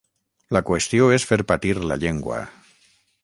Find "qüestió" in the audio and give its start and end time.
0.69-1.09